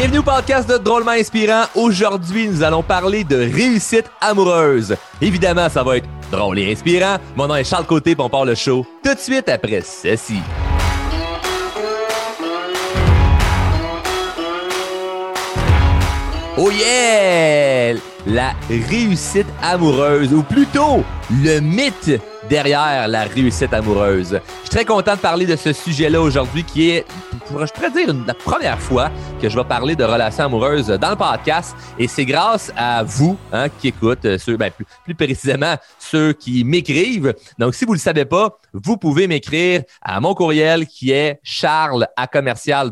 [0.00, 1.64] Bienvenue au podcast de Drôlement Inspirant.
[1.74, 4.96] Aujourd'hui, nous allons parler de réussite amoureuse.
[5.20, 7.18] Évidemment, ça va être drôle et inspirant.
[7.36, 10.38] Mon nom est Charles Côté, pour on part le show tout de suite après ceci.
[16.56, 17.98] Oh yeah!
[18.26, 22.18] La réussite amoureuse, ou plutôt le mythe
[22.50, 24.40] derrière la réussite amoureuse.
[24.42, 27.06] Je suis très content de parler de ce sujet-là aujourd'hui qui est,
[27.48, 29.08] je pourrais dire, la première fois
[29.40, 31.76] que je vais parler de relations amoureuses dans le podcast.
[31.96, 34.72] Et c'est grâce à vous hein, qui écoutent, euh, ceux, ben,
[35.04, 37.34] plus, précisément ceux qui m'écrivent.
[37.58, 41.38] Donc, si vous ne le savez pas, vous pouvez m'écrire à mon courriel qui est
[41.44, 42.90] charles à commercial.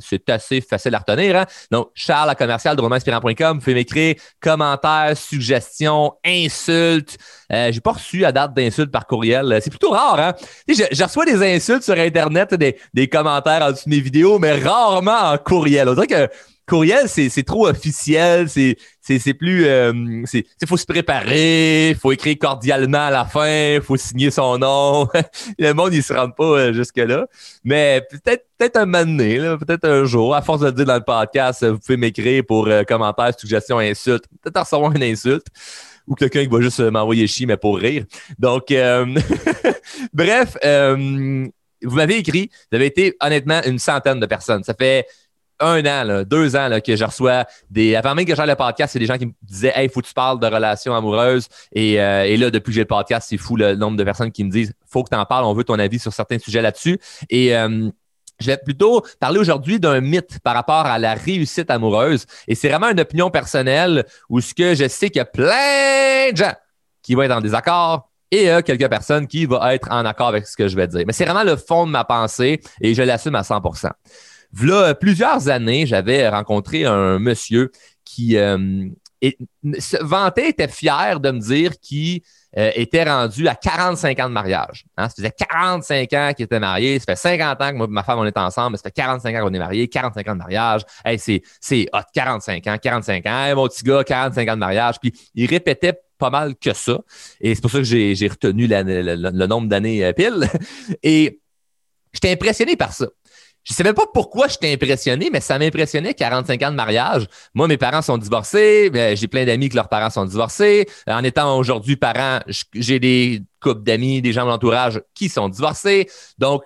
[0.00, 1.36] C'est assez facile à retenir.
[1.36, 1.46] Hein?
[1.72, 3.56] Donc, charles à commercial drôlementinspirant.com.
[3.56, 7.18] Vous pouvez m'écrire commentaires, suggestions, insultes.
[7.52, 9.58] Euh, j'ai pas reçu à date d'insultes par courriel.
[9.62, 10.34] C'est plutôt rare, hein?
[10.68, 14.38] Je, je, reçois des insultes sur Internet, des, des commentaires en dessous de mes vidéos,
[14.38, 15.88] mais rarement en courriel.
[15.88, 16.28] On dirait que
[16.66, 23.10] courriel, c'est trop officiel, c'est plus euh, c'est faut se préparer, faut écrire cordialement à
[23.10, 25.08] la fin, faut signer son nom.
[25.58, 27.26] le monde il se rend pas euh, jusque là,
[27.64, 30.94] mais peut-être peut-être un moment donné, peut-être un jour, à force de le dire dans
[30.94, 35.46] le podcast, vous pouvez m'écrire pour euh, commentaires, suggestions, insultes, peut-être recevoir une insulte
[36.06, 38.04] ou quelqu'un qui va juste euh, m'envoyer chier mais pour rire.
[38.38, 39.06] Donc euh,
[40.12, 40.56] bref,
[41.82, 44.64] vous m'avez écrit, vous avez été honnêtement une centaine de personnes.
[44.64, 45.06] Ça fait
[45.60, 47.94] un an, deux ans que je reçois des.
[47.96, 50.06] Avant même que j'aille le podcast, c'est des gens qui me disaient Hey, faut que
[50.06, 51.48] tu parles de relations amoureuses.
[51.72, 54.32] Et, euh, et là, depuis que j'ai le podcast, c'est fou le nombre de personnes
[54.32, 56.62] qui me disent Faut que tu en parles, on veut ton avis sur certains sujets
[56.62, 56.98] là-dessus.
[57.30, 57.88] Et euh,
[58.38, 62.26] je vais plutôt parler aujourd'hui d'un mythe par rapport à la réussite amoureuse.
[62.48, 66.32] Et c'est vraiment une opinion personnelle où ce que je sais qu'il y a plein
[66.32, 66.52] de gens
[67.02, 70.46] qui vont être en désaccord, et a quelques personnes qui vont être en accord avec
[70.46, 71.04] ce que je vais dire.
[71.06, 73.62] Mais c'est vraiment le fond de ma pensée et je l'assume à 100
[74.52, 77.70] Voilà plusieurs années, j'avais rencontré un monsieur
[78.04, 78.88] qui euh,
[79.78, 82.20] se vantait, était fier de me dire qu'il
[82.56, 84.84] euh, était rendu à 45 ans de mariage.
[84.96, 85.08] Hein.
[85.08, 86.98] Ça faisait 45 ans qu'il était marié.
[86.98, 88.92] Ça fait 50 ans que moi et ma femme, on est ensemble, mais ça fait
[88.92, 90.82] 45 ans qu'on est mariés, 45 ans de mariage.
[91.04, 91.42] Hey, c'est,
[91.92, 93.44] hot, 45 ans, 45 ans.
[93.44, 94.96] Hey, mon petit gars, 45 ans de mariage.
[95.00, 96.98] Puis il répétait pas mal que ça.
[97.40, 100.48] Et c'est pour ça que j'ai, j'ai retenu le nombre d'années euh, pile.
[101.02, 101.40] Et
[102.12, 103.06] j'étais impressionné par ça.
[103.68, 107.26] Je savais pas pourquoi j'étais impressionné, mais ça m'impressionnait 45 ans de mariage.
[107.52, 108.90] Moi, mes parents sont divorcés.
[108.90, 110.86] Ben, j'ai plein d'amis que leurs parents sont divorcés.
[111.08, 112.38] En étant aujourd'hui parent,
[112.72, 116.08] j'ai des couples d'amis, des gens de l'entourage qui sont divorcés.
[116.38, 116.62] Donc,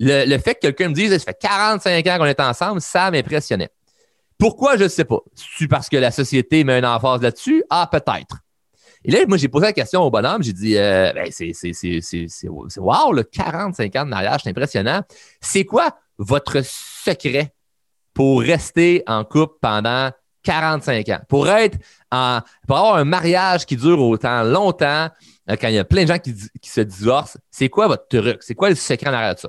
[0.00, 3.70] le, fait que quelqu'un me dise, ça fait 45 ans qu'on est ensemble, ça m'impressionnait.
[4.36, 5.20] Pourquoi, je ne sais pas.
[5.36, 7.62] C'est parce que la société met une emphase là-dessus?
[7.70, 8.38] Ah, peut-être.
[9.04, 10.42] Et là, moi, j'ai posé la question au bonhomme.
[10.42, 15.02] J'ai dit, euh, ben, c'est, wow, le 45 ans de mariage, c'est impressionnant.
[15.40, 17.52] C'est quoi votre secret
[18.14, 20.10] pour rester en couple pendant
[20.42, 21.20] 45 ans?
[21.28, 21.78] Pour être
[22.12, 25.08] en, pour avoir un mariage qui dure autant longtemps,
[25.50, 28.42] euh, quand il y a plein de gens qui, se divorcent, c'est quoi votre truc?
[28.42, 29.48] C'est quoi le secret en arrière de ça?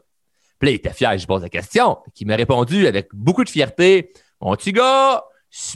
[0.59, 1.97] Puis là, il était fier, je pose la question.
[2.13, 4.13] Qui m'a répondu avec beaucoup de fierté.
[4.39, 5.23] Mon petit gars,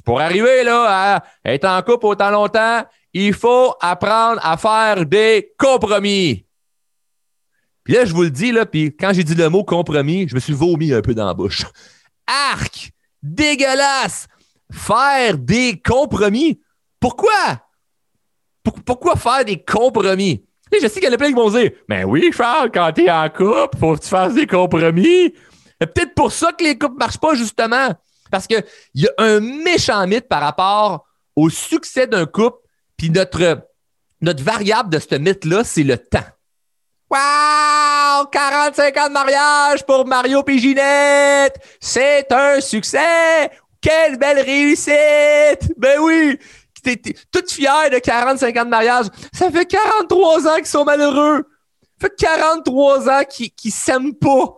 [0.06, 0.86] pour arriver là
[1.16, 2.84] à être en couple autant longtemps,
[3.14, 6.46] il faut apprendre à faire des compromis.
[7.86, 10.36] Puis là, je vous le dis, là, puis quand j'ai dit le mot compromis, je
[10.36, 11.64] me suis vomi un peu dans la bouche.
[12.28, 12.92] Arc!
[13.22, 14.28] Dégueulasse!
[14.72, 16.60] Faire des compromis?
[17.00, 17.62] Pourquoi?
[18.84, 20.44] pourquoi faire des compromis?
[20.72, 22.72] Et je sais qu'il y en a plein qui vont dire Mais ben oui, Charles,
[22.74, 25.34] quand t'es en couple, faut que tu fasses des compromis.
[25.80, 27.94] Peut-être pour ça que les couples ne marchent pas, justement.
[28.32, 28.64] Parce qu'il
[28.96, 32.58] y a un méchant mythe par rapport au succès d'un couple
[32.98, 33.68] puis notre,
[34.22, 36.26] notre variable de ce mythe-là, c'est le temps.
[37.10, 38.26] Wow!
[38.32, 41.60] 45 ans de mariage pour Mario Piginette!
[41.80, 43.52] C'est un succès!
[43.80, 45.72] Quelle belle réussite!
[45.78, 46.40] Ben oui!
[46.82, 47.00] T'es,
[47.32, 49.06] toute fière de 45 ans de mariage.
[49.34, 51.44] Ça fait 43 ans qu'ils sont malheureux.
[52.02, 54.58] Ça fait 43 ans qu'ils, qu'ils s'aiment pas.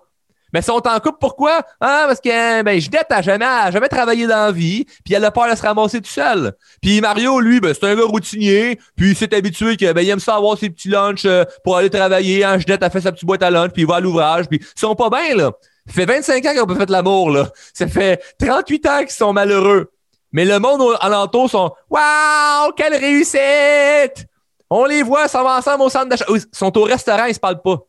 [0.53, 1.61] Mais sont en couple, pourquoi?
[1.81, 5.49] Ah, parce que ben, Ginette a jamais, travaillé dans la vie, puis elle a peur
[5.49, 6.53] de se ramasser tout seul.
[6.81, 10.19] Puis Mario, lui, ben, c'est un gars routinier, puis il s'est habitué qu'il ben, aime
[10.19, 12.44] ça avoir ses petits lunchs euh, pour aller travailler.
[12.44, 14.59] Hein, Ginette a fait sa petite boîte à lunch, puis il va à l'ouvrage, puis
[14.61, 15.51] ils sont pas bien, là.
[15.88, 17.49] Ça fait 25 ans qu'ils ont pas fait l'amour, là.
[17.73, 19.91] Ça fait 38 ans qu'ils sont malheureux.
[20.31, 24.27] Mais le monde alentour sont Waouh, quelle réussite!
[24.69, 26.25] On les voit, ça va ensemble au centre d'achat.
[26.29, 27.79] Ils sont au restaurant, ils se parlent pas.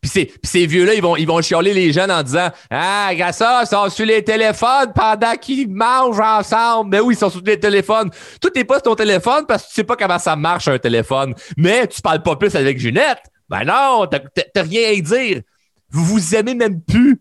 [0.00, 3.62] Puis ces, vieux-là, ils vont, ils vont chialer les jeunes en disant Ah, regarde ça,
[3.64, 6.90] ils sont sur les téléphones pendant qu'ils mangent ensemble.
[6.90, 8.10] Mais oui, ils sont sur les téléphones.
[8.40, 10.78] Tout n'est pas sur ton téléphone parce que tu sais pas comment ça marche un
[10.78, 11.34] téléphone.
[11.56, 13.20] Mais tu parles pas plus avec Junette.
[13.48, 15.42] Ben non, t'as rien à dire.
[15.90, 17.20] Vous vous aimez même plus.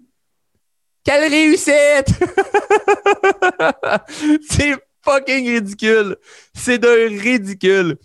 [1.04, 2.10] Quelle réussite!
[4.50, 6.16] c'est fucking ridicule.
[6.54, 7.98] C'est de ridicule.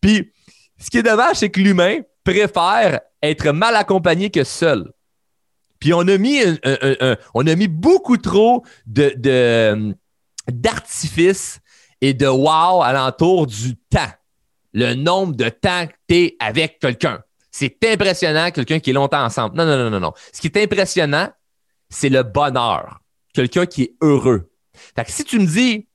[0.00, 0.32] Puis,
[0.78, 4.92] ce qui est dommage, c'est que l'humain préfère être mal accompagné que seul.
[5.78, 9.94] Puis on a mis, beaucoup trop de,
[10.48, 11.60] d'artifices
[12.00, 14.12] et de wow alentour du temps.
[14.72, 17.22] Le nombre de temps que tu es avec quelqu'un.
[17.50, 19.56] C'est impressionnant, quelqu'un qui est longtemps ensemble.
[19.56, 20.12] Non, non, non, non, non.
[20.32, 21.30] Ce qui est impressionnant,
[21.90, 23.00] c'est le bonheur.
[23.34, 24.50] Quelqu'un qui est heureux.
[24.96, 25.88] Fait que si tu me dis,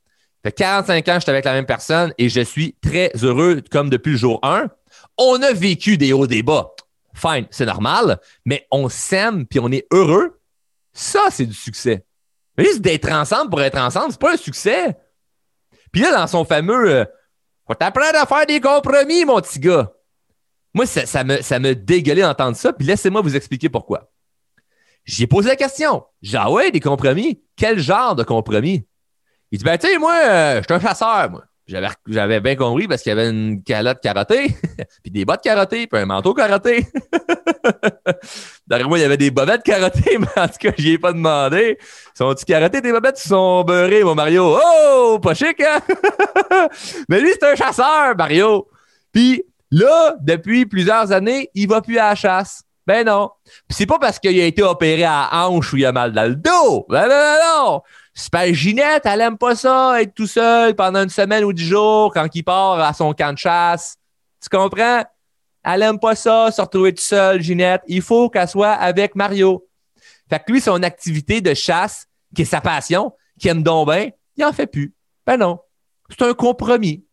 [0.44, 3.90] fait 45 ans, je suis avec la même personne et je suis très heureux comme
[3.90, 4.68] depuis le jour 1,
[5.18, 6.74] on a vécu des hauts, des bas.
[7.14, 10.40] Fine, c'est normal, mais on s'aime puis on est heureux.
[10.94, 12.06] Ça, c'est du succès.
[12.58, 14.98] Mais juste d'être ensemble pour être ensemble, c'est pas un succès.
[15.92, 17.06] Puis là, dans son fameux euh,
[17.68, 19.92] Faut t'apprendre à faire des compromis, mon petit gars.
[20.74, 24.12] Moi, ça, me, ça me dégueulait d'entendre ça, puis laissez-moi vous expliquer pourquoi.
[25.06, 26.04] J'ai posé la question.
[26.22, 27.42] J'ai ah ouais, des compromis?
[27.56, 28.86] Quel genre de compromis?
[29.52, 31.46] Il dit, ben, tu sais, moi, euh, je suis un chasseur, moi.
[31.68, 34.56] J'avais, j'avais bien compris parce qu'il y avait une calotte carottée,
[35.04, 36.88] puis des bottes carottées, puis un manteau carotté.
[38.68, 41.12] Derrière moi, il y avait des bobettes carottées, mais en tout cas, j'y ai pas
[41.12, 41.78] demandé.
[42.14, 44.58] Sont-ils carottés, tes bobettes, ils sont beurrés, mon Mario?
[44.58, 45.82] Oh, pas chic, hein?
[47.10, 48.70] mais lui, c'est un chasseur, Mario.
[49.12, 52.64] Puis là, depuis plusieurs années, il va plus à la chasse.
[52.86, 53.32] Ben non.
[53.68, 56.24] Puis c'est pas parce qu'il a été opéré à hanche ou il a mal dans
[56.24, 56.86] le dos.
[56.88, 57.82] Ben non, non, non.
[58.20, 61.68] C'est pas Ginette, elle aime pas ça, être tout seul pendant une semaine ou dix
[61.68, 63.96] jours quand il part à son camp de chasse.
[64.42, 65.04] Tu comprends?
[65.64, 67.84] Elle aime pas ça, se retrouver tout seul, Ginette.
[67.88, 69.68] Il faut qu'elle soit avec Mario.
[70.28, 74.10] Fait que lui, son activité de chasse, qui est sa passion, qui aime donc bien,
[74.36, 74.96] il en fait plus.
[75.24, 75.60] Ben non.
[76.10, 77.06] C'est un compromis.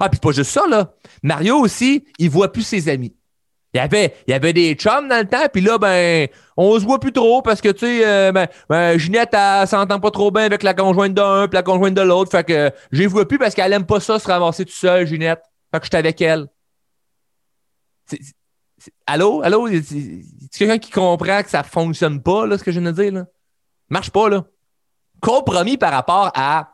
[0.00, 0.94] Ah, puis pas juste ça, là.
[1.22, 3.14] Mario aussi, il voit plus ses amis.
[3.74, 6.28] Il y avait, il y avait des chums dans le temps, puis là, ben,
[6.58, 9.98] on se voit plus trop parce que, tu sais, euh, ben, ben, Ginette, elle s'entend
[9.98, 12.30] pas trop bien avec la conjointe d'un, puis la conjointe de l'autre.
[12.30, 15.06] Fait que je les vois plus parce qu'elle aime pas ça, se ramasser tout seul,
[15.06, 15.42] Ginette.
[15.72, 16.48] Fait que j'étais avec elle.
[19.06, 19.42] allô?
[19.42, 19.68] Allô?
[19.68, 23.12] C'est quelqu'un qui comprend que ça fonctionne pas, là, ce que je viens de dire,
[23.12, 23.24] là?
[23.88, 24.44] Marche pas, là.
[25.22, 26.71] Compromis par rapport à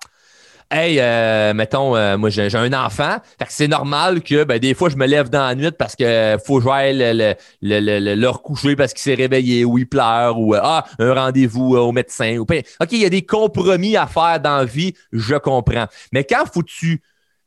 [0.70, 4.74] Hey, euh, mettons, euh, moi j'ai un enfant, fait que c'est normal que ben, des
[4.74, 8.76] fois je me lève dans la nuit parce que faut jouer le, le, le, recoucher
[8.76, 12.36] parce qu'il s'est réveillé ou il pleure ou euh, ah, un rendez-vous au médecin.
[12.36, 15.86] Ou, OK, il y a des compromis à faire dans la vie, je comprends.
[16.12, 17.00] Mais quand faut tu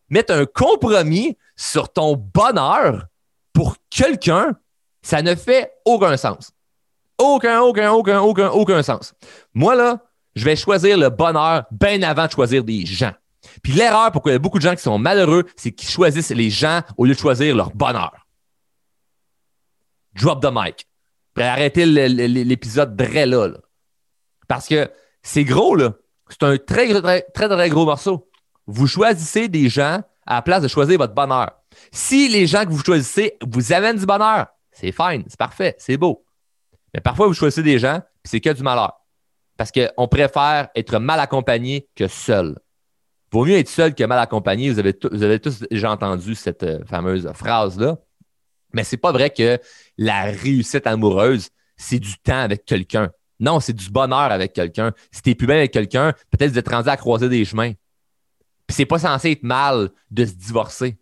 [0.09, 3.05] mettre un compromis sur ton bonheur
[3.53, 4.55] pour quelqu'un,
[5.03, 6.53] ça ne fait aucun sens.
[7.19, 9.13] Aucun, aucun, aucun, aucun, aucun sens.
[9.53, 9.99] Moi, là,
[10.35, 13.13] je vais choisir le bonheur bien avant de choisir des gens.
[13.63, 16.29] Puis l'erreur, pourquoi il y a beaucoup de gens qui sont malheureux, c'est qu'ils choisissent
[16.29, 18.27] les gens au lieu de choisir leur bonheur.
[20.15, 20.87] Drop the mic.
[21.37, 23.57] arrêter l'épisode de là, là.
[24.47, 24.89] Parce que
[25.23, 25.93] c'est gros, là.
[26.29, 28.29] C'est un très, très, très, très gros morceau.
[28.67, 31.51] Vous choisissez des gens à la place de choisir votre bonheur.
[31.91, 35.97] Si les gens que vous choisissez vous amènent du bonheur, c'est fine, c'est parfait, c'est
[35.97, 36.25] beau.
[36.93, 39.00] Mais parfois, vous choisissez des gens, puis c'est que du malheur
[39.61, 42.57] parce qu'on préfère être mal accompagné que seul.
[43.31, 44.71] Vaut mieux être seul que mal accompagné.
[44.71, 47.99] Vous avez, tous déjà entendu cette euh, fameuse phrase-là.
[48.73, 49.59] Mais c'est pas vrai que
[49.99, 53.11] la réussite amoureuse, c'est du temps avec quelqu'un.
[53.39, 54.93] Non, c'est du bonheur avec quelqu'un.
[55.11, 57.73] Si t'es plus bien avec quelqu'un, peut-être vous êtes à croiser des chemins.
[58.65, 60.97] Puis c'est pas censé être mal de se divorcer.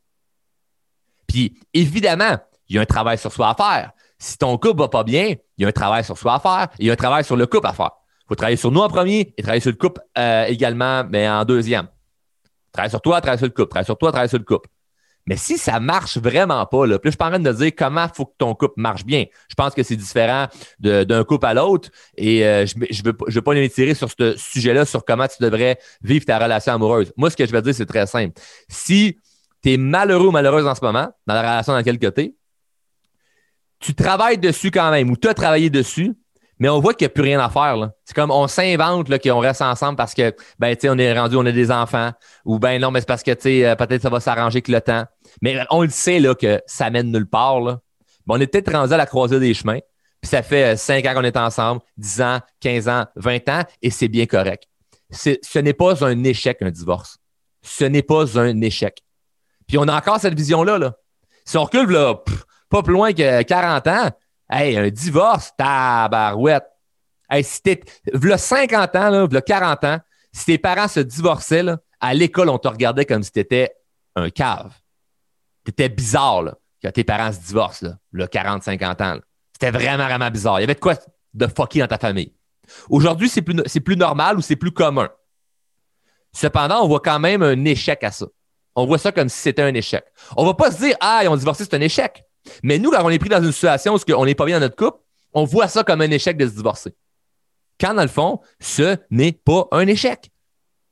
[1.29, 2.37] Puis évidemment,
[2.67, 3.93] il y a un travail sur soi à faire.
[4.17, 6.67] Si ton couple va pas bien, il y a un travail sur soi à faire
[6.77, 7.91] il y a un travail sur le couple à faire
[8.29, 11.43] faut travailler sur nous en premier et travailler sur le couple euh, également, mais en
[11.43, 11.87] deuxième.
[12.71, 13.69] Travaille sur toi, travaille sur le couple.
[13.69, 14.69] Travaille sur toi, travaille sur le couple.
[15.25, 18.05] Mais si ça marche vraiment pas, là, plus je suis en train de dire comment
[18.05, 19.25] il faut que ton couple marche bien.
[19.49, 20.47] Je pense que c'est différent
[20.79, 24.35] d'un couple à l'autre et euh, je ne veux, je veux pas tirer sur ce
[24.37, 27.11] sujet-là, sur comment tu devrais vivre ta relation amoureuse.
[27.17, 28.39] Moi, ce que je vais dire, c'est très simple.
[28.69, 29.17] Si
[29.61, 32.35] tu es malheureux ou malheureuse en ce moment, dans la relation dans laquelle es,
[33.79, 36.15] tu travailles dessus quand même ou tu as travaillé dessus,
[36.59, 37.89] mais on voit qu'il n'y a plus rien à faire.
[38.03, 41.51] C'est comme on s'invente qu'on reste ensemble parce que ben, on est rendu, on a
[41.51, 42.11] des enfants.
[42.45, 45.05] Ou ben non, mais c'est parce que euh, peut-être ça va s'arranger avec le temps.
[45.41, 47.61] Mais on le sait là, que ça mène nulle part.
[47.61, 47.79] Là.
[48.27, 49.79] on est peut-être rendu à la croisée des chemins.
[50.21, 53.63] Puis ça fait 5 euh, ans qu'on est ensemble, 10 ans, 15 ans, 20 ans,
[53.81, 54.65] et c'est bien correct.
[55.11, 57.17] Ce n'est pas un échec, un divorce.
[57.61, 59.01] Ce n'est pas un échec.
[59.65, 60.77] Puis on a encore cette vision-là.
[60.77, 60.93] Là.
[61.45, 61.97] Si on recule
[62.69, 64.09] pas plus loin que 40 ans,
[64.49, 66.65] Hey, un divorce, tabarouette.
[67.29, 67.81] Hey, si t'es,
[68.13, 69.99] v'là 50 ans, là, v'là 40 ans,
[70.31, 73.71] si tes parents se divorçaient, là, à l'école, on te regardait comme si t'étais
[74.15, 74.73] un cave.
[75.63, 79.19] T'étais bizarre, là, que tes parents se divorcent, là, 40, 50 ans.
[79.53, 80.59] C'était vraiment, vraiment bizarre.
[80.59, 80.95] Il y avait de quoi
[81.33, 82.33] de fucky dans ta famille.
[82.89, 85.09] Aujourd'hui, c'est plus, c'est plus normal ou c'est plus commun.
[86.31, 88.25] Cependant, on voit quand même un échec à ça.
[88.75, 90.05] On voit ça comme si c'était un échec.
[90.37, 92.23] On va pas se dire, ah, ils ont divorcé, c'est un échec.
[92.63, 94.65] Mais nous, quand on est pris dans une situation où on n'est pas bien dans
[94.65, 94.99] notre couple,
[95.33, 96.95] on voit ça comme un échec de se divorcer.
[97.79, 100.31] Quand dans le fond, ce n'est pas un échec.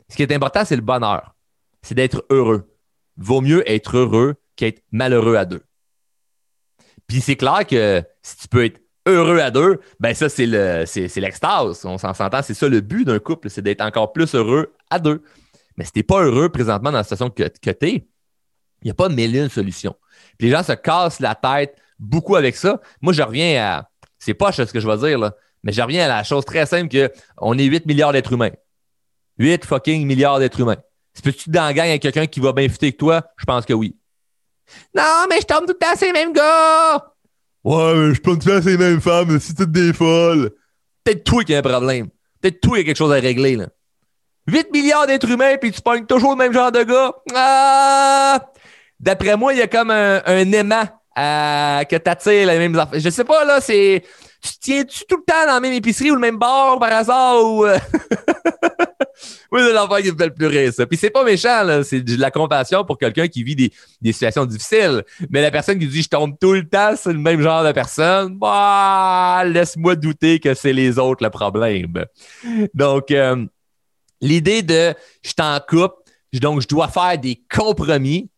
[0.10, 1.36] Ce qui est important, c'est le bonheur.
[1.82, 2.70] C'est d'être heureux.
[3.18, 5.64] Vaut mieux être heureux qu'être malheureux à deux.
[7.08, 10.84] Puis c'est clair que si tu peux être heureux à deux, ben ça, c'est le,
[10.86, 11.86] c'est, l'extase.
[11.86, 12.42] On s'en s'entend.
[12.42, 15.24] C'est ça le but d'un couple, c'est d'être encore plus heureux à deux.
[15.78, 18.08] Mais si t'es pas heureux présentement dans la situation que, que t'es,
[18.82, 19.96] il n'y a pas mille une solution.
[20.40, 22.80] Les gens se cassent la tête beaucoup avec ça.
[23.02, 23.90] Moi, je reviens à.
[24.20, 25.34] C'est pas ce que je vais dire, là.
[25.64, 28.52] Mais je reviens à la chose très simple que on est 8 milliards d'êtres humains.
[29.40, 30.78] 8 fucking milliards d'êtres humains.
[31.14, 33.24] Si peux-tu dans la avec quelqu'un qui va bien fitter que toi?
[33.38, 33.96] Je pense que oui.
[34.96, 37.14] Non, mais je tombe tout le temps ces mêmes gars!
[37.64, 40.52] Ouais, mais je tombe tout le temps ces mêmes femmes, c'est toutes des folles.
[41.04, 42.10] Peut-être toi qui a un problème.
[42.42, 43.68] Peut-être toi qui a quelque chose à régler, là.
[44.48, 47.14] 8 milliards d'êtres humains, puis tu pognes toujours le même genre de gars.
[47.34, 48.52] Ah!
[49.00, 50.88] D'après moi, il y a comme un, aimant
[51.18, 53.00] euh, que t'attires les mêmes affaires.
[53.00, 54.04] Je sais pas, là, c'est
[54.42, 57.44] tu tiens-tu tout le temps dans la même épicerie ou le même bar par hasard
[57.44, 57.66] ou.
[57.66, 57.78] Euh?
[59.52, 60.86] oui, c'est l'enfant qui me fait le plus rire, ça.
[60.86, 61.84] Puis c'est pas méchant, là.
[61.84, 63.72] C'est de la compassion pour quelqu'un qui vit des,
[64.12, 65.04] situations difficiles.
[65.30, 67.72] Mais la personne qui dit je tombe tout le temps sur le même genre de
[67.72, 72.06] personne, bah, laisse-moi douter que c'est les autres le problème.
[72.74, 73.46] Donc, euh,
[74.22, 75.96] l'idée de je t'en coupe,
[76.34, 78.30] donc je dois faire des compromis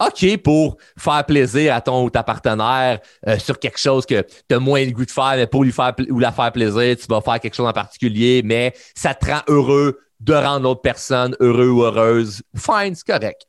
[0.00, 4.54] OK pour faire plaisir à ton ou ta partenaire euh, sur quelque chose que tu
[4.54, 7.06] as moins le goût de faire, mais pour lui faire ou la faire plaisir, tu
[7.08, 11.36] vas faire quelque chose en particulier, mais ça te rend heureux de rendre l'autre personne
[11.40, 12.42] heureux ou heureuse.
[12.56, 13.46] Fine, c'est correct.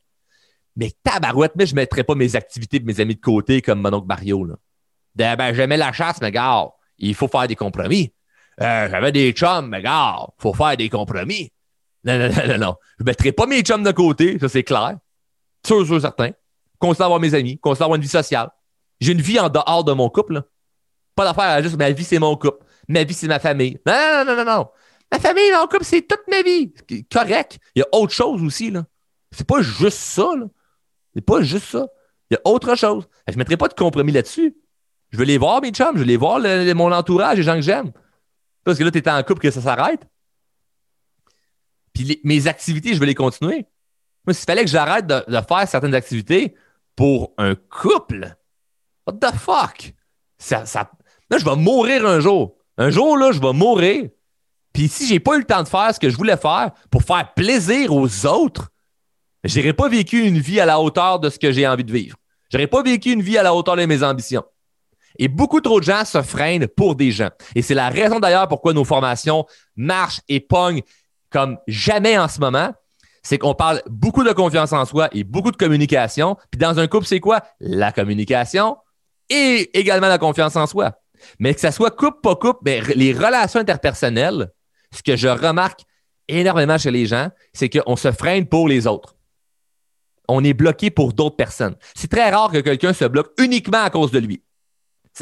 [0.76, 3.80] Mais tabarouette, mais je ne mettrais pas mes activités de mes amis de côté comme
[3.80, 4.44] mon Mario.
[4.44, 5.36] Là.
[5.36, 8.12] ben, j'aimais la chasse, mais gars, il faut faire des compromis.
[8.60, 11.50] Euh, j'avais des chums, mais gars, il faut faire des compromis.
[12.04, 12.74] Non, non, non, non, non.
[12.98, 14.96] Je ne mettrai pas mes chums de côté, ça c'est clair.
[15.66, 16.30] Sûr, sûr, certain
[16.78, 18.50] continue avoir mes amis, continue avoir une vie sociale.
[19.00, 20.42] J'ai une vie en dehors de mon couple.
[21.14, 22.64] Pas d'affaire à juste ma vie, c'est mon couple.
[22.88, 23.78] Ma vie, c'est ma famille.
[23.86, 24.68] Non, non, non, non, non.
[25.12, 26.72] Ma famille, mon couple, c'est toute ma vie.
[27.12, 27.58] Correct.
[27.74, 28.70] Il y a autre chose aussi.
[28.70, 28.84] là.
[29.30, 30.28] C'est pas juste ça.
[31.14, 31.86] C'est pas juste ça.
[32.30, 33.06] Il y a autre chose.
[33.28, 34.56] Je ne mettrai pas de compromis là-dessus.
[35.10, 35.94] Je veux les voir, mes chums.
[35.94, 37.92] Je veux les voir, mon entourage, les gens que j'aime.
[38.64, 40.00] Parce que là, tu es en couple que ça s'arrête.
[41.92, 43.66] Puis mes activités, je veux les continuer.
[44.26, 46.54] Moi, s'il fallait que j'arrête de, faire certaines activités,
[46.96, 48.36] pour un couple.
[49.06, 49.92] What the fuck?
[50.38, 50.64] Ça.
[51.30, 52.56] Là, je vais mourir un jour.
[52.78, 54.08] Un jour, là, je vais mourir.
[54.72, 57.02] Puis si j'ai pas eu le temps de faire ce que je voulais faire pour
[57.02, 58.70] faire plaisir aux autres,
[59.44, 62.16] j'aurais pas vécu une vie à la hauteur de ce que j'ai envie de vivre.
[62.50, 64.44] J'aurais pas vécu une vie à la hauteur de mes ambitions.
[65.16, 67.30] Et beaucoup trop de gens se freinent pour des gens.
[67.54, 70.82] Et c'est la raison d'ailleurs pourquoi nos formations marchent et pognent
[71.30, 72.72] comme jamais en ce moment
[73.24, 76.36] c'est qu'on parle beaucoup de confiance en soi et beaucoup de communication.
[76.50, 77.42] Puis dans un couple, c'est quoi?
[77.58, 78.76] La communication
[79.30, 80.92] et également la confiance en soi.
[81.38, 84.52] Mais que ça soit couple, pas couple, ben, les relations interpersonnelles,
[84.92, 85.80] ce que je remarque
[86.28, 89.16] énormément chez les gens, c'est qu'on se freine pour les autres.
[90.28, 91.76] On est bloqué pour d'autres personnes.
[91.94, 94.42] C'est très rare que quelqu'un se bloque uniquement à cause de lui.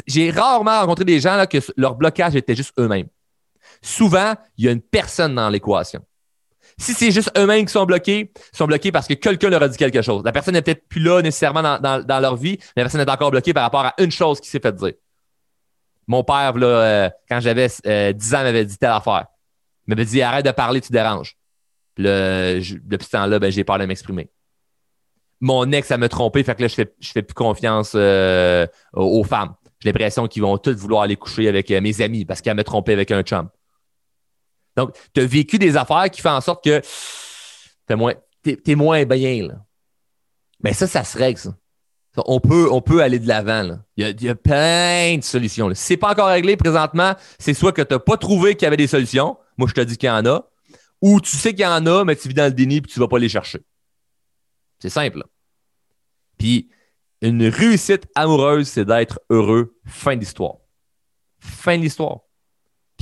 [0.07, 3.07] J'ai rarement rencontré des gens là, que leur blocage était juste eux-mêmes.
[3.81, 6.03] Souvent, il y a une personne dans l'équation.
[6.77, 9.67] Si c'est juste eux-mêmes qui sont bloqués, ils sont bloqués parce que quelqu'un leur a
[9.67, 10.23] dit quelque chose.
[10.23, 13.31] La personne n'est peut-être plus là nécessairement dans, leur vie, mais la personne est encore
[13.31, 14.93] bloquée par rapport à une chose qui s'est fait dire.
[16.07, 19.25] Mon père, là, euh, quand j'avais 10 euh, ans, m'avait dit telle affaire.
[19.87, 21.37] Il m'avait dit arrête de parler, tu déranges.
[21.95, 24.29] Puis depuis ce temps-là, ben, j'ai peur de m'exprimer.
[25.39, 29.23] Mon ex, a me trompé, fait que là, je fais, fais plus confiance euh, aux,
[29.23, 29.53] femmes.
[29.79, 32.93] J'ai l'impression qu'ils vont toutes vouloir aller coucher avec mes amis parce qu'elle me trompé
[32.93, 33.49] avec un chum.
[34.75, 36.81] Donc, tu as vécu des affaires qui font en sorte que
[37.85, 38.13] t'es moins,
[38.45, 39.47] es, moins bien.
[39.47, 39.55] Là.
[40.63, 41.39] Mais ça, ça se règle.
[42.15, 43.79] On peut, aller de l'avant.
[43.97, 45.73] Il, y a plein de solutions.
[45.73, 48.65] Si ce n'est pas encore réglé présentement, c'est soit que tu n'as pas trouvé qu'il
[48.65, 49.37] y avait des solutions.
[49.57, 50.47] Moi, je te dis qu'il y en a.
[51.01, 52.99] Ou tu sais qu'il y en a, mais tu vis dans le déni et tu
[52.99, 53.59] ne vas pas les chercher.
[54.79, 55.23] C'est simple.
[56.37, 56.69] Puis,
[57.21, 59.75] une réussite amoureuse, c'est d'être heureux.
[59.85, 60.57] Fin d'histoire.
[61.39, 62.19] Fin de l'histoire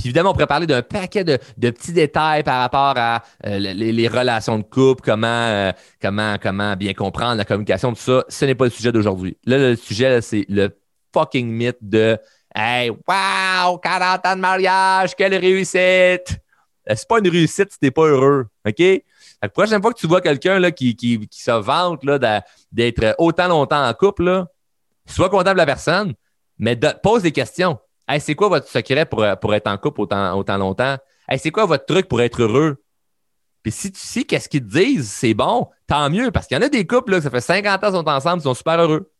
[0.04, 4.58] évidemment, on pourrait parler d'un paquet de, petits détails par rapport à euh, les, relations
[4.58, 8.24] de couple, comment, euh, comment, comment bien comprendre la communication, tout ça.
[8.28, 9.36] Ce n'est pas le sujet d'aujourd'hui.
[9.44, 10.70] Là, le sujet, c'est le
[11.12, 12.18] fucking mythe de
[12.54, 16.38] Hey, wow, 40 ans de mariage, quelle réussite!
[16.90, 18.46] Euh, c'est pas une réussite si t'es pas heureux.
[18.66, 18.82] OK?
[19.42, 22.04] La prochaine fois que tu vois quelqu'un qui, qui, qui, se vante
[22.70, 24.44] d'être autant longtemps en couple,
[25.06, 26.14] sois content de la personne,
[26.58, 27.78] mais pose des questions
[28.20, 30.96] c'est quoi votre secret pour, pour être en couple autant, autant longtemps?
[31.38, 32.82] C'est quoi votre truc pour être heureux?
[33.62, 36.60] Puis si tu sais qu'est-ce qu'ils te disent, c'est bon, tant mieux, parce qu'il y
[36.60, 38.80] en a des couples, là, ça fait 50 ans qu'ils sont ensemble, ils sont super
[38.80, 39.12] heureux.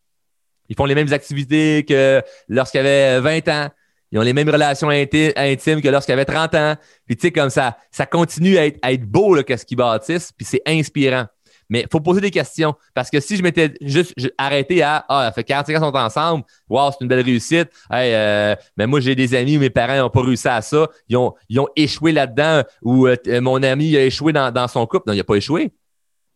[0.68, 3.68] Ils font les mêmes activités que lorsqu'ils avaient 20 ans.
[4.10, 6.76] Ils ont les mêmes relations intimes que lorsqu'ils avaient 30 ans.
[7.06, 10.44] Puis tu sais, comme ça, ça continue à être, beau, là, qu'est-ce qu'ils bâtissent, puis
[10.44, 11.26] c'est inspirant.
[11.72, 12.74] Mais il faut poser des questions.
[12.92, 16.90] Parce que si je m'étais juste arrêté à Ah, fait 45 ans sont ensemble, wow,
[16.90, 17.70] c'est une belle réussite.
[17.90, 20.86] Euh, mais moi, j'ai des amis où mes parents n'ont pas réussi à ça.
[21.08, 24.86] Ils ont, ils ont échoué là-dedans ou euh, mon ami a échoué dans, dans son
[24.86, 25.04] couple.
[25.06, 25.72] Non, il n'a pas échoué.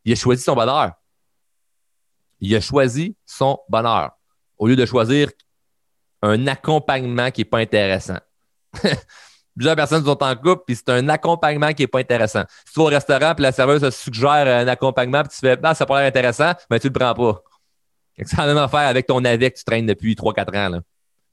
[0.07, 0.93] Il a choisi son bonheur.
[2.41, 4.13] Il a choisi son bonheur.
[4.57, 5.29] Au lieu de choisir
[6.23, 8.21] un accompagnement qui n'est pas intéressant.
[9.57, 12.43] Plusieurs personnes sont en couple, puis c'est un accompagnement qui n'est pas intéressant.
[12.67, 15.59] Si tu vas au restaurant, puis la serveuse te suggère un accompagnement, puis tu fais,
[15.63, 17.43] ah, ça pas l'air intéressant, mais tu le prends pas.
[18.19, 20.69] C'est la même affaire avec ton navet que tu traînes depuis 3-4 ans.
[20.71, 20.81] Là.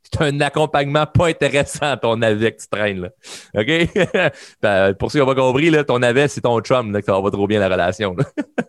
[0.03, 3.01] C'est un accompagnement pas intéressant, ton navet que tu traînes.
[3.01, 3.09] Là.
[3.55, 4.31] OK?
[4.61, 7.05] Ben, pour ceux qui n'ont pas compris, là, ton navet, c'est ton chum, là, que
[7.05, 8.15] ça va trop bien la relation.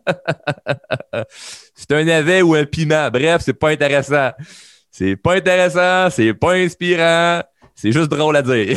[1.75, 3.11] c'est un navet ou un piment.
[3.11, 4.31] Bref, c'est pas intéressant.
[4.91, 7.43] C'est pas intéressant, c'est pas inspirant,
[7.75, 8.77] c'est juste drôle à dire.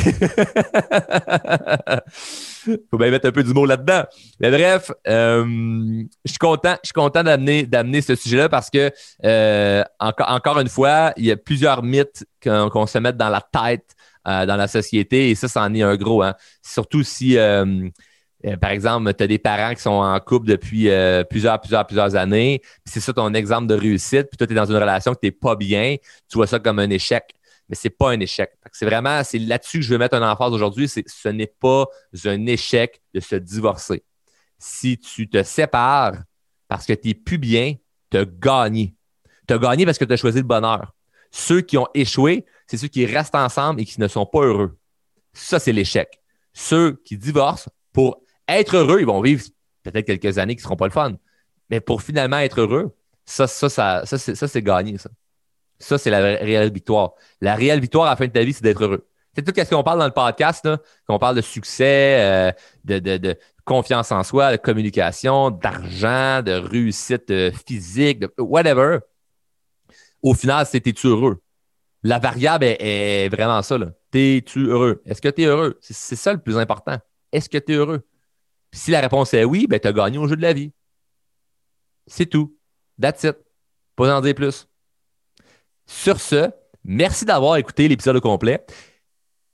[2.90, 4.02] Faut bien mettre un peu d'humour là-dedans.
[4.40, 5.44] Mais bref, euh,
[6.24, 8.90] je suis content, content d'amener, d'amener ce sujet-là parce que
[9.24, 13.40] euh, encore, encore une fois, il y a plusieurs mythes qu'on, se met dans la
[13.40, 13.94] tête
[14.26, 16.22] euh, dans la société et ça, c'en est un gros.
[16.22, 16.34] Hein.
[16.62, 17.36] Surtout si
[18.60, 20.88] par exemple, tu as des parents qui sont en couple depuis
[21.28, 24.64] plusieurs, plusieurs, plusieurs années, c'est ça ton exemple de réussite, puis toi, tu es dans
[24.64, 25.96] une relation que tu n'es pas bien,
[26.30, 27.34] tu vois ça comme un échec
[27.68, 28.50] mais c'est pas un échec.
[28.72, 31.86] C'est vraiment, c'est là-dessus que je veux mettre un emphase aujourd'hui, ce n'est pas
[32.24, 34.04] un échec de se divorcer.
[34.58, 36.14] Si tu te sépares
[36.66, 37.74] parce que tu n'es plus bien,
[38.10, 38.94] tu as gagné.
[39.46, 40.94] Tu as gagné parce que tu as choisi le bonheur.
[41.30, 44.78] Ceux qui ont échoué, c'est ceux qui restent ensemble et qui ne sont pas heureux.
[45.32, 46.20] Ça, c'est l'échec.
[46.52, 49.44] Ceux qui divorcent, pour être heureux, ils vont vivre
[49.82, 51.16] peut-être quelques années qui ne seront pas le fun.
[51.70, 55.10] Mais pour finalement être heureux, ça, ça, ça, ça, ça c'est gagné, ça.
[55.78, 57.12] Ça, c'est la réelle victoire.
[57.40, 59.06] La réelle victoire à la fin de ta vie, c'est d'être heureux.
[59.34, 60.68] C'est tout ce qu'on parle dans le podcast,
[61.06, 62.52] qu'on parle de succès, euh,
[62.84, 68.98] de, confiance en soi, de communication, d'argent, de réussite euh, physique, de whatever.
[70.22, 71.40] Au final, c'est es-tu heureux?
[72.02, 73.76] La variable est, vraiment ça.
[74.10, 75.02] T'es-tu heureux?
[75.04, 75.78] Est-ce que tu es heureux?
[75.80, 76.98] C'est ça le plus important.
[77.32, 78.04] Est-ce que tu es heureux?
[78.72, 80.72] si la réponse est oui, ben, tu as gagné au jeu de la vie.
[82.06, 82.56] C'est tout.
[83.00, 83.36] That's it.
[83.96, 84.67] Pas en dire plus.
[85.88, 86.50] Sur ce,
[86.84, 88.64] merci d'avoir écouté l'épisode au complet.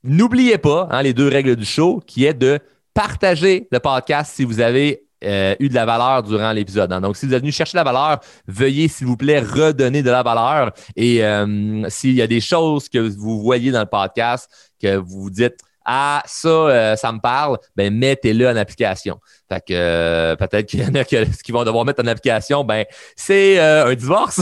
[0.02, 2.58] N'oubliez pas hein, les deux règles du show qui est de
[2.92, 6.92] partager le podcast si vous avez euh, eu de la valeur durant l'épisode.
[6.92, 7.00] Hein.
[7.00, 8.18] Donc, si vous êtes venu chercher la valeur,
[8.48, 10.72] veuillez, s'il vous plaît, redonner de la valeur.
[10.96, 14.50] Et euh, s'il y a des choses que vous voyez dans le podcast,
[14.82, 19.20] que vous vous dites, ah, ça, euh, ça me parle, ben mettez-le en application.
[19.48, 22.84] Fait que euh, peut-être qu'il y en a qui, vont devoir mettre en application, ben
[23.14, 24.40] c'est euh, un divorce.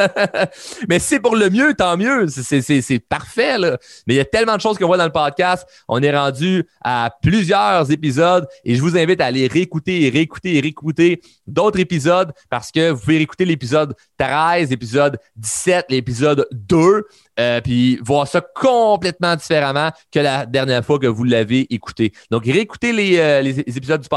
[0.88, 2.26] Mais c'est pour le mieux, tant mieux.
[2.28, 3.58] C'est parfait.
[3.58, 3.76] Là.
[4.06, 5.66] Mais il y a tellement de choses qu'on voit dans le podcast.
[5.88, 10.56] On est rendu à plusieurs épisodes et je vous invite à aller réécouter et réécouter
[10.56, 17.06] et réécouter d'autres épisodes parce que vous pouvez réécouter l'épisode 13, l'épisode 17, l'épisode 2,
[17.62, 22.12] puis voir ça complètement différemment que la dernière fois que vous l'avez écouté.
[22.30, 24.13] Donc, réécoutez les épisodes du podcast.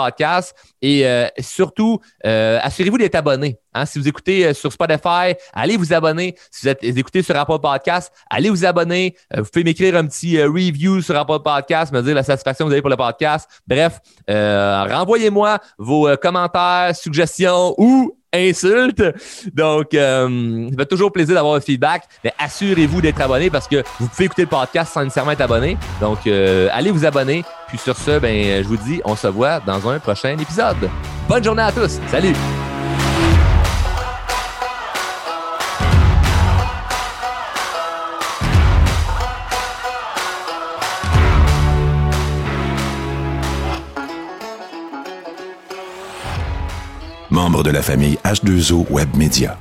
[0.81, 3.59] Et euh, surtout, euh, assurez-vous d'être abonné.
[3.73, 3.85] Hein.
[3.85, 6.35] Si vous écoutez euh, sur Spotify, allez vous abonner.
[6.51, 9.15] Si vous êtes écouté sur Apple Podcast, allez vous abonner.
[9.35, 12.73] vous pouvez m'écrire un petit review sur Apple Podcast, me dire la satisfaction que vous
[12.73, 13.49] avez pour le podcast.
[13.65, 19.03] Bref, renvoyez-moi vos commentaires, suggestions ou insultes.
[19.53, 22.03] Donc, euh, ça fait toujours plaisir d'avoir un feedback.
[22.23, 25.77] Mais assurez-vous d'être abonné parce que vous pouvez écouter le podcast sans nécessairement être abonné.
[26.01, 27.43] Donc, allez vous abonner.
[27.67, 30.89] Puis sur ce, ben, je vous dis, on se voit dans un prochain épisode.
[31.27, 31.99] Bonne journée à tous.
[32.09, 32.35] Salut!
[47.37, 49.59] membre de la famille H2O Web Media.